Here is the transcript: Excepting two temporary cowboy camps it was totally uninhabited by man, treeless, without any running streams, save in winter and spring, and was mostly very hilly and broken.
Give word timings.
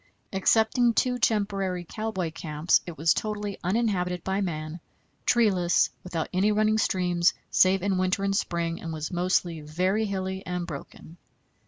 Excepting 0.33 0.95
two 0.95 1.19
temporary 1.19 1.83
cowboy 1.87 2.31
camps 2.31 2.81
it 2.87 2.97
was 2.97 3.13
totally 3.13 3.59
uninhabited 3.63 4.23
by 4.23 4.41
man, 4.41 4.79
treeless, 5.27 5.91
without 6.03 6.27
any 6.33 6.51
running 6.51 6.79
streams, 6.79 7.35
save 7.51 7.83
in 7.83 7.99
winter 7.99 8.23
and 8.23 8.35
spring, 8.35 8.81
and 8.81 8.91
was 8.91 9.11
mostly 9.11 9.61
very 9.61 10.05
hilly 10.05 10.43
and 10.43 10.65
broken. 10.65 11.17